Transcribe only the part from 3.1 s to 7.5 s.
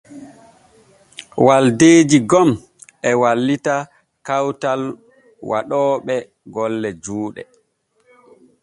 wallita kawtal waɗooɓe golle juuɗe.